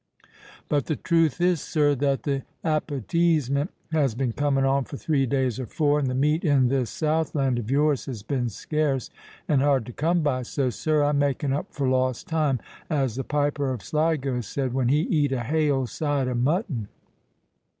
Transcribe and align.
But 0.67 0.87
the 0.87 0.95
truth 0.95 1.39
is, 1.39 1.61
sir, 1.61 1.93
that 1.93 2.23
the 2.23 2.41
appeteezement 2.65 3.69
has 3.91 4.15
been 4.15 4.31
coming 4.33 4.65
on 4.65 4.83
for 4.83 4.97
three 4.97 5.27
days 5.27 5.59
or 5.59 5.67
four, 5.67 5.99
and 5.99 6.07
the 6.09 6.15
meat 6.15 6.43
in 6.43 6.69
this 6.69 6.89
southland 6.89 7.59
of 7.59 7.69
yours 7.69 8.07
has 8.07 8.23
been 8.23 8.49
scarce, 8.49 9.11
and 9.47 9.61
hard 9.61 9.85
to 9.85 9.93
come 9.93 10.21
by; 10.23 10.41
so, 10.41 10.71
sir, 10.71 11.03
I'm 11.03 11.19
making 11.19 11.53
up 11.53 11.71
for 11.71 11.87
lost 11.87 12.27
time, 12.27 12.59
as 12.89 13.13
the 13.15 13.23
piper 13.23 13.71
of 13.71 13.83
Sligo 13.83 14.41
said, 14.41 14.73
when 14.73 14.87
he 14.87 15.01
eat 15.01 15.31
a 15.31 15.41
hail 15.43 15.85
side 15.85 16.27
o' 16.27 16.33
mutton." 16.33 16.87